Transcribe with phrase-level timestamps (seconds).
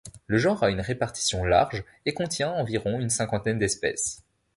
[0.25, 4.23] Le genre a une répartition large et contient environ une cinquantaine d'espèces.